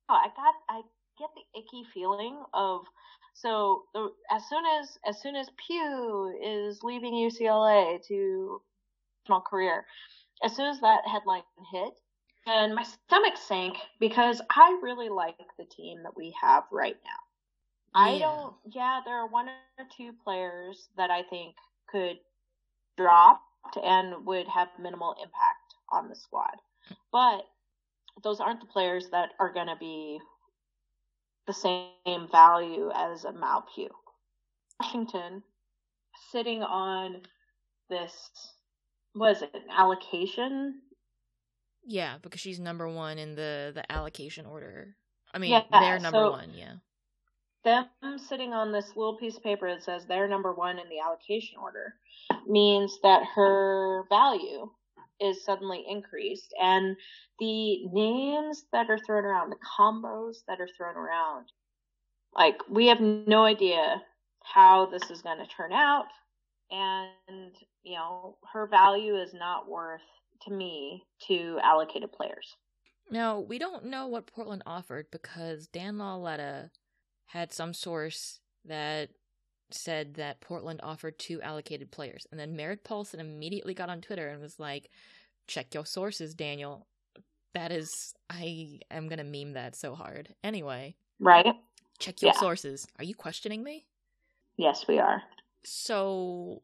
[0.09, 0.83] I got, I
[1.19, 2.83] get the icky feeling of,
[3.35, 8.63] so the, as soon as, as soon as Pugh is leaving UCLA to
[9.27, 9.85] small career,
[10.45, 11.95] as soon as that headline hit,
[12.47, 18.07] and my stomach sank because I really like the team that we have right now.
[18.09, 18.15] Yeah.
[18.15, 21.57] I don't, yeah, there are one or two players that I think
[21.91, 22.19] could
[22.97, 23.43] drop
[23.83, 26.55] and would have minimal impact on the squad.
[27.13, 27.43] But
[28.23, 30.19] those aren't the players that are going to be
[31.47, 33.89] the same value as a Mal Pugh.
[34.81, 35.43] Washington
[36.33, 37.23] sitting on
[37.89, 38.13] this,
[39.15, 40.81] was it, an allocation
[41.89, 44.97] yeah, because she's number one in the the allocation order.
[45.33, 46.51] I mean, Yeah, they're number so- one.
[46.53, 46.75] Yeah.
[47.67, 51.01] Them sitting on this little piece of paper that says they're number one in the
[51.01, 51.95] allocation order
[52.47, 54.71] means that her value
[55.21, 56.55] is suddenly increased.
[56.63, 56.97] And
[57.39, 61.47] the names that are thrown around the combos that are thrown around
[62.37, 64.03] like we have no idea
[64.45, 66.07] how this is going to turn out.
[66.71, 70.01] And you know her value is not worth
[70.43, 72.57] to me to allocated players.
[73.11, 76.71] Now, we don't know what Portland offered because Dan Lauletta
[77.27, 79.11] had some source that
[79.71, 82.27] said that Portland offered two allocated players.
[82.31, 84.91] And then Merritt Paulson immediately got on Twitter and was like,
[85.47, 86.87] check your sources, Daniel.
[87.55, 90.35] That is, I am going to meme that so hard.
[90.45, 91.47] Anyway, right
[91.99, 92.39] check your Yeah.
[92.41, 92.87] sources.
[92.99, 93.87] Are you questioning me?
[94.59, 95.23] yes we are
[95.65, 96.63] So,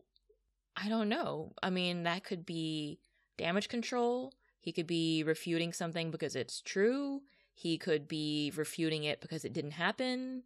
[0.77, 1.53] I don't know.
[1.63, 2.99] I mean, that could be
[3.37, 4.33] damage control.
[4.61, 7.21] He could be refuting something because it's true.
[7.55, 10.45] He could be refuting it because it didn't happen.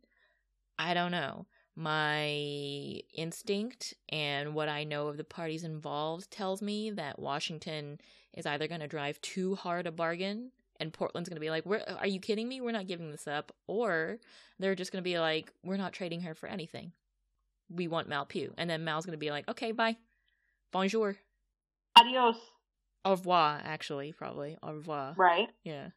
[0.79, 1.47] I don't know.
[1.75, 8.01] My instinct and what I know of the parties involved tells me that Washington
[8.33, 11.67] is either going to drive too hard a bargain and Portland's going to be like,
[11.67, 12.61] We're, Are you kidding me?
[12.61, 13.53] We're not giving this up.
[13.67, 14.19] Or
[14.59, 16.93] they're just going to be like, We're not trading her for anything
[17.69, 18.53] we want Mal Pugh.
[18.57, 19.97] And then Mal's gonna be like, okay, bye.
[20.73, 21.17] Bonjour.
[21.97, 22.37] adios
[23.05, 24.57] Au revoir, actually, probably.
[24.63, 25.15] Au revoir.
[25.17, 25.89] right Yeah.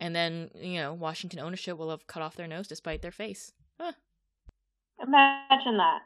[0.00, 3.52] And then, you know, Washington ownership will have cut off their nose despite their face.
[5.06, 6.00] Imagine that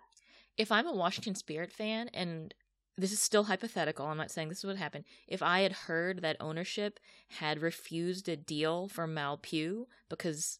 [0.56, 2.52] If I'm a Washington Spirit fan, and
[2.98, 5.04] this is still hypothetical, I'm not saying this is what happened.
[5.26, 10.58] If I had heard that ownership had refused a deal for Mal Pugh because,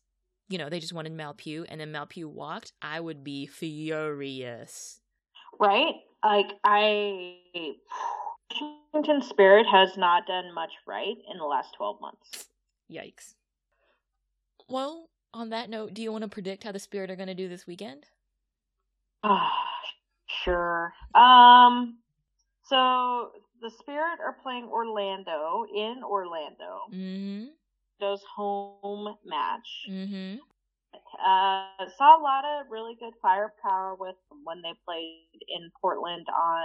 [0.49, 3.47] you know, they just wanted Mal Pugh and then Mal Pugh walked, I would be
[3.47, 5.01] furious.
[5.59, 5.95] right?
[6.25, 7.37] Like I,
[8.93, 12.47] Washington Spirit has not done much right in the last twelve months.
[12.91, 13.35] Yikes.
[14.69, 17.35] Well, on that note, do you want to predict how the Spirit are going to
[17.35, 18.07] do this weekend?
[20.45, 20.93] Sure.
[21.15, 21.99] Um,
[22.65, 26.87] so the Spirit are playing Orlando in Orlando.
[26.93, 27.47] Mm-hmm.
[28.01, 29.69] Those home match.
[29.89, 30.37] Mm-hmm.
[30.95, 36.27] Uh, saw a lot of really good firepower with them when they played in Portland
[36.29, 36.65] on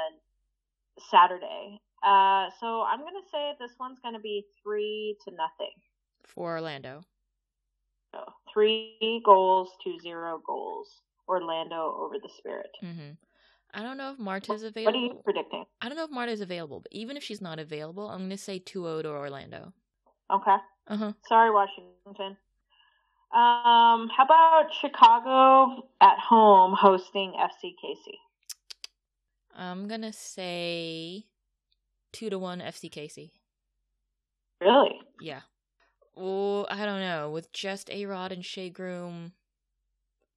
[1.10, 1.80] Saturday.
[2.04, 5.74] Uh, so I'm gonna say this one's gonna be three to nothing.
[6.24, 7.04] For Orlando.
[8.14, 11.02] So three goals to zero goals.
[11.28, 12.70] Orlando over the Spirit.
[12.84, 13.12] Mm-hmm.
[13.74, 14.94] I don't know if Marta's available.
[14.94, 15.66] What are you predicting?
[15.82, 18.38] I don't know if Marta's available, but even if she's not available, I'm going to
[18.38, 19.74] say 2-0 to Orlando.
[20.34, 20.56] Okay.
[20.88, 21.12] Uh-huh.
[21.28, 22.38] Sorry, Washington.
[23.34, 28.14] Um, how about Chicago at home hosting FC KC?
[29.54, 31.26] I'm going to say
[32.14, 33.32] 2 to 1 FC KC.
[34.62, 35.02] Really?
[35.20, 35.42] Yeah.
[36.16, 37.30] Oh, I don't know.
[37.30, 39.34] With just A-Rod and Shea Groom,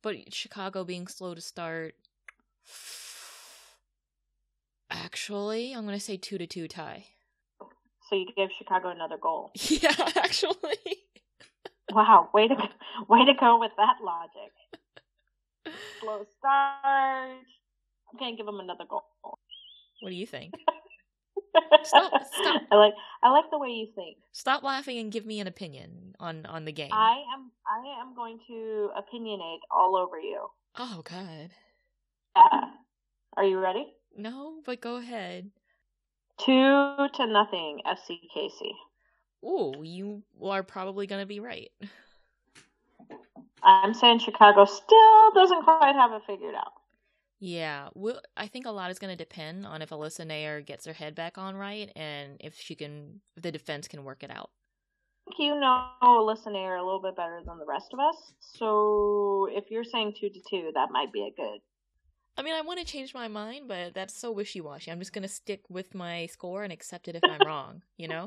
[0.03, 1.95] but Chicago being slow to start.
[4.91, 7.07] Actually, I'm gonna say two to two tie.
[8.09, 9.53] So you give Chicago another goal.
[9.69, 10.57] Yeah, actually.
[11.91, 12.65] Wow, way to go,
[13.09, 14.53] way to go with that logic.
[16.01, 17.39] Slow start.
[18.13, 19.05] I'm gonna give them another goal.
[20.01, 20.53] What do you think?
[21.83, 22.63] Stop, stop.
[22.71, 24.19] I like I like the way you think.
[24.33, 26.91] Stop laughing and give me an opinion on on the game.
[26.93, 30.47] I am I am going to opinionate all over you.
[30.79, 31.51] Oh God.
[32.37, 32.71] Yeah.
[33.37, 33.93] Are you ready?
[34.17, 35.51] No, but go ahead.
[36.39, 38.73] Two to nothing, FC KC.
[39.45, 41.71] Ooh, you are probably gonna be right.
[43.63, 46.73] I'm saying Chicago still doesn't quite have it figured out.
[47.41, 50.87] Yeah, we'll, I think a lot is going to depend on if Alyssa Naeher gets
[50.87, 54.31] her head back on right and if she can, if the defense can work it
[54.31, 54.51] out.
[55.39, 59.71] You know Alyssa Naeher a little bit better than the rest of us, so if
[59.71, 61.61] you're saying two to two, that might be a good.
[62.39, 64.93] I mean, I want to change my mind, but that's so wishy washy.
[64.93, 68.07] I'm just going to stick with my score and accept it if I'm wrong, you
[68.07, 68.27] know?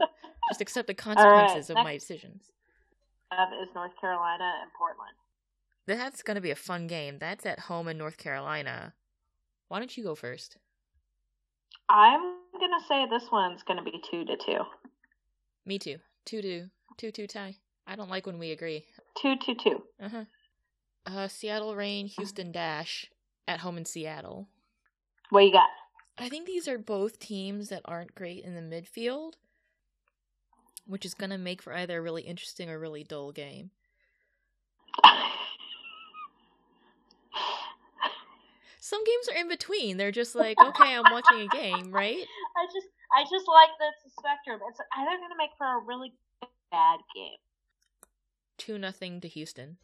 [0.50, 2.52] Just accept the consequences of my decisions.
[3.32, 5.16] Is North Carolina and Portland.
[5.88, 7.20] That's going to be a fun game.
[7.20, 8.94] That's at home in North Carolina.
[9.72, 10.58] Why don't you go first?
[11.88, 12.20] I'm
[12.60, 14.66] gonna say this one's gonna be two to two.
[15.66, 15.96] Me too.
[16.26, 17.56] Two two two two tie.
[17.88, 18.84] I don't like when we agree.
[19.22, 19.84] Two to two.
[20.04, 20.26] Uh-huh.
[21.06, 23.10] Uh Seattle Reign, Houston Dash
[23.48, 24.50] at home in Seattle.
[25.30, 25.70] What you got?
[26.18, 29.36] I think these are both teams that aren't great in the midfield,
[30.86, 33.72] which is going to make for either a really interesting or really dull game.
[38.92, 39.96] Some games are in between.
[39.96, 42.18] They're just like, okay, I'm watching a game, right?
[42.58, 44.60] I just I just like that it's a spectrum.
[44.68, 46.12] It's either gonna make for a really
[46.72, 47.38] bad game.
[48.58, 49.78] two nothing to Houston.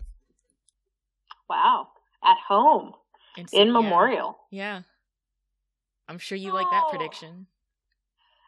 [1.50, 1.88] Wow.
[2.22, 2.92] At home.
[3.38, 3.74] In, In yeah.
[3.74, 4.38] Memorial.
[4.52, 4.82] Yeah.
[6.10, 6.90] I'm sure you like that Oh.
[6.90, 7.48] prediction.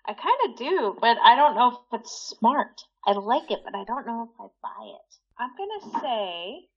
[0.06, 2.82] I kind of do, but I don't know if it's smart.
[3.08, 5.16] I like it, but I don't know if I buy it.
[5.38, 6.68] I'm going to say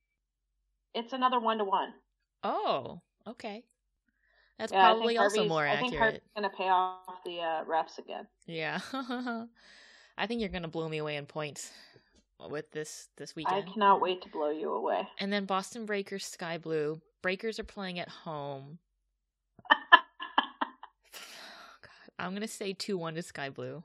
[0.94, 1.94] it's another one to one.
[2.44, 3.64] Oh, okay.
[4.62, 6.00] That's Yeah, probably also more I think accurate.
[6.00, 8.28] Harvey's going to pay off the uh, refs again.
[8.46, 8.78] Yeah.
[10.16, 11.72] I think you're gonna blow me away in points
[12.48, 13.64] with this this weekend.
[13.68, 15.08] I cannot wait to blow you away.
[15.18, 17.00] And then Boston Breakers Sky Blue.
[17.22, 18.78] Breakers are playing at home.
[19.70, 20.00] God,
[22.20, 23.82] I'm gonna say two one to Sky Blue.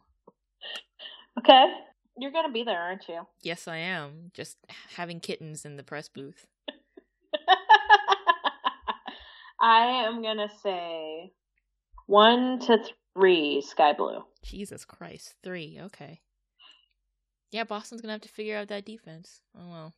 [1.40, 1.66] okay.
[2.20, 3.28] You're going to be there, aren't you?
[3.44, 4.32] Yes, I am.
[4.34, 4.58] Just
[4.96, 6.48] having kittens in the press booth.
[9.60, 11.32] I am going to say
[12.06, 12.80] one to
[13.14, 14.24] three Sky Blue.
[14.44, 15.80] Jesus Christ, three.
[15.82, 16.22] Okay.
[17.52, 19.42] Yeah, Boston's gonna have to figure out that defense.
[19.58, 19.94] Oh well.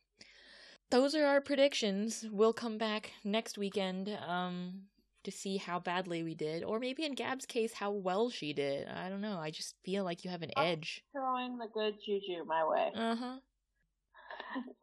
[0.90, 2.24] Those are our predictions.
[2.30, 4.82] We'll come back next weekend um
[5.24, 8.88] to see how badly we did, or maybe in Gab's case, how well she did.
[8.88, 9.38] I don't know.
[9.38, 10.62] I just feel like you have an Oh.
[10.62, 11.02] edge.
[11.12, 12.92] Throwing the good juju my way.
[12.94, 13.38] Uh huh.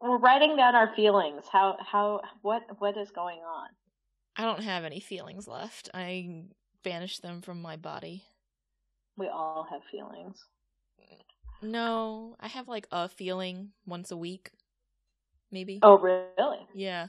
[0.00, 1.44] We're writing down our feelings.
[1.50, 3.68] How how what what is going on?
[4.38, 5.90] I don't have any feelings left.
[5.92, 6.44] I
[6.84, 8.22] banished them from my body.
[9.16, 10.44] We all have feelings.
[11.60, 14.52] No, I have like a feeling once a week,
[15.50, 15.80] maybe.
[15.82, 16.60] Oh, really?
[16.72, 17.08] Yeah.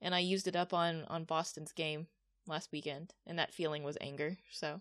[0.00, 2.06] And I used it up on on Boston's game
[2.46, 4.38] last weekend, and that feeling was anger.
[4.52, 4.80] So